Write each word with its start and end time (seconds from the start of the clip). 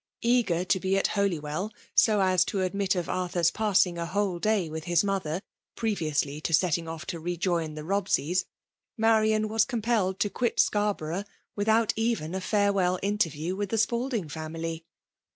Eager 0.23 0.65
to 0.65 0.79
be 0.79 0.97
at 0.97 1.09
Holywell 1.09 1.71
so 1.93 2.21
as 2.21 2.43
to 2.45 2.63
admit 2.63 2.95
of 2.95 3.03
i2 3.05 3.05
J 3.05 3.11
172 3.11 3.11
FEMALE 3.11 3.21
D3MINAT10N. 3.21 3.21
Arthur*s 3.21 3.51
passing 3.51 3.97
a 3.99 4.05
\vhole 4.07 4.41
day 4.41 4.69
with 4.71 4.83
his 4.85 5.03
mother, 5.03 5.41
previously 5.75 6.41
to 6.41 6.53
setting 6.55 6.87
off 6.87 7.05
to 7.05 7.19
rejoin 7.19 7.75
the 7.75 7.83
Bobseys, 7.83 8.45
Marian 8.97 9.47
was 9.47 9.63
compelled 9.63 10.19
to 10.19 10.31
quit 10.31 10.57
Scarboroug^h 10.57 11.25
without 11.55 11.93
even 11.95 12.33
a 12.33 12.41
farewell 12.41 12.97
interview 13.03 13.55
with 13.55 13.69
the 13.69 13.77
Spalding 13.77 14.27
family. 14.27 14.85